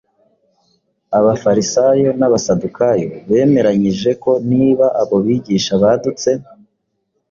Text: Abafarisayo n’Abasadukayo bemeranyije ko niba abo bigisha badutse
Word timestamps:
Abafarisayo 1.17 2.09
n’Abasadukayo 2.19 3.09
bemeranyije 3.29 4.11
ko 4.23 4.31
niba 4.49 4.85
abo 5.01 5.15
bigisha 5.25 5.73
badutse 5.81 6.29